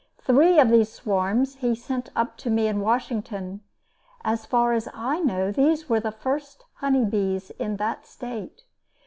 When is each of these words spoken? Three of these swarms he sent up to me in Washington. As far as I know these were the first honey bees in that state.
Three 0.17 0.57
of 0.59 0.69
these 0.69 0.91
swarms 0.91 1.57
he 1.57 1.75
sent 1.75 2.09
up 2.15 2.35
to 2.37 2.49
me 2.49 2.65
in 2.65 2.79
Washington. 2.81 3.61
As 4.25 4.47
far 4.47 4.73
as 4.73 4.89
I 4.95 5.19
know 5.19 5.51
these 5.51 5.89
were 5.89 5.99
the 5.99 6.11
first 6.11 6.65
honey 6.77 7.05
bees 7.05 7.51
in 7.59 7.77
that 7.77 8.07
state. 8.07 8.63